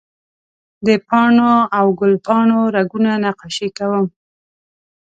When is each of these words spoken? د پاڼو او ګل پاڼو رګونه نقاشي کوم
د 0.85 0.87
پاڼو 1.07 1.53
او 1.77 1.85
ګل 1.99 2.13
پاڼو 2.25 2.61
رګونه 2.75 3.11
نقاشي 3.23 3.69
کوم 3.77 4.05